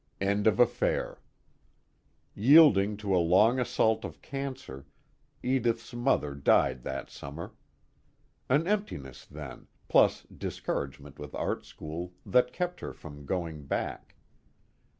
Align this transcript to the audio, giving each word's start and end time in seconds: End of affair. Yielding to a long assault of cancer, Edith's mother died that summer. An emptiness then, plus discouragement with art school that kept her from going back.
End 0.19 0.47
of 0.47 0.59
affair. 0.59 1.19
Yielding 2.33 2.97
to 2.97 3.15
a 3.15 3.21
long 3.21 3.59
assault 3.59 4.03
of 4.03 4.19
cancer, 4.19 4.87
Edith's 5.43 5.93
mother 5.93 6.33
died 6.33 6.81
that 6.81 7.11
summer. 7.11 7.51
An 8.49 8.65
emptiness 8.65 9.25
then, 9.27 9.67
plus 9.87 10.23
discouragement 10.23 11.19
with 11.19 11.35
art 11.35 11.65
school 11.67 12.13
that 12.25 12.51
kept 12.51 12.79
her 12.79 12.93
from 12.93 13.27
going 13.27 13.67
back. 13.67 14.15